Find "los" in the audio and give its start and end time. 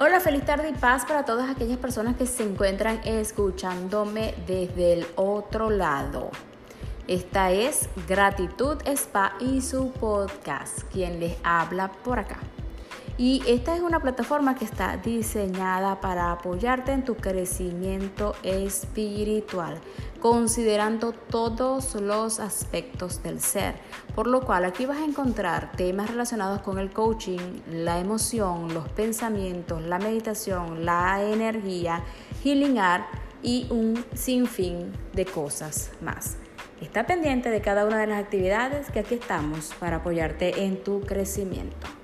21.96-22.38, 28.72-28.88